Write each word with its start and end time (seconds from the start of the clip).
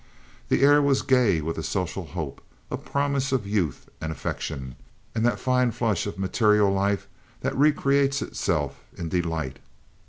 The 0.49 0.63
air 0.63 0.81
was 0.81 1.03
gay 1.03 1.41
with 1.41 1.59
a 1.59 1.61
social 1.61 2.07
hope, 2.07 2.41
a 2.71 2.75
promise 2.77 3.31
of 3.31 3.45
youth 3.45 3.87
and 4.01 4.11
affection, 4.11 4.73
and 5.13 5.23
that 5.27 5.39
fine 5.39 5.69
flush 5.69 6.07
of 6.07 6.17
material 6.17 6.71
life 6.73 7.07
that 7.41 7.55
recreates 7.55 8.23
itself 8.23 8.79
in 8.97 9.09
delight. 9.09 9.57